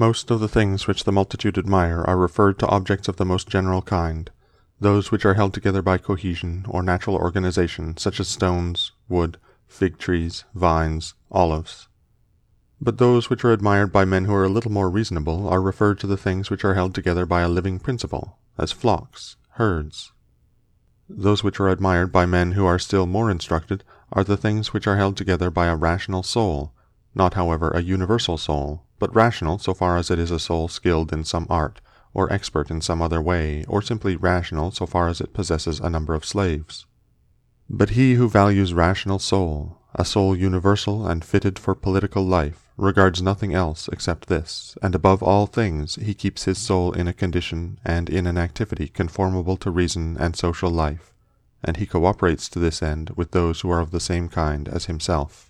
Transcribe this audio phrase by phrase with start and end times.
[0.00, 3.50] Most of the things which the multitude admire are referred to objects of the most
[3.50, 4.30] general kind,
[4.80, 9.36] those which are held together by cohesion or natural organization, such as stones, wood,
[9.66, 11.88] fig trees, vines, olives.
[12.80, 16.00] But those which are admired by men who are a little more reasonable are referred
[16.00, 20.12] to the things which are held together by a living principle, as flocks, herds.
[21.10, 24.86] Those which are admired by men who are still more instructed are the things which
[24.86, 26.72] are held together by a rational soul,
[27.14, 31.12] not however a universal soul, but rational so far as it is a soul skilled
[31.12, 31.80] in some art,
[32.12, 35.90] or expert in some other way, or simply rational so far as it possesses a
[35.90, 36.86] number of slaves.
[37.68, 43.20] But he who values rational soul, a soul universal and fitted for political life, regards
[43.20, 47.78] nothing else except this, and above all things he keeps his soul in a condition
[47.84, 51.12] and in an activity conformable to reason and social life,
[51.62, 54.86] and he cooperates to this end with those who are of the same kind as
[54.86, 55.49] himself.